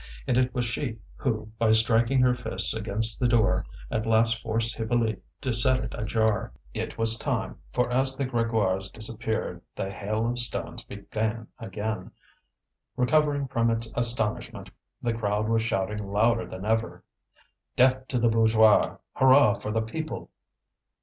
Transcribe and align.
And 0.25 0.35
it 0.35 0.51
was 0.51 0.65
she 0.65 0.97
who, 1.17 1.51
by 1.59 1.71
striking 1.73 2.21
her 2.21 2.33
fists 2.33 2.73
against 2.73 3.19
the 3.19 3.27
door, 3.27 3.67
at 3.91 4.07
last 4.07 4.41
forced 4.41 4.73
Hippolyte 4.73 5.21
to 5.41 5.53
set 5.53 5.79
it 5.83 5.93
ajar. 5.95 6.51
It 6.73 6.97
was 6.97 7.19
time, 7.19 7.59
for 7.71 7.87
as 7.91 8.17
the 8.17 8.25
Grégoires 8.25 8.91
disappeared, 8.91 9.61
the 9.75 9.91
hail 9.91 10.27
of 10.27 10.39
stones 10.39 10.81
began 10.83 11.49
again. 11.59 12.09
Recovering 12.97 13.47
from 13.47 13.69
its 13.69 13.91
astonishment, 13.93 14.71
the 15.03 15.13
crowd 15.13 15.47
was 15.47 15.61
shouting 15.61 16.11
louder 16.11 16.47
than 16.47 16.65
ever: 16.65 17.03
"Death 17.75 18.07
to 18.07 18.17
the 18.17 18.27
bourgeois! 18.29 18.97
Hurrah 19.13 19.59
for 19.59 19.71
the 19.71 19.83
people!" 19.83 20.31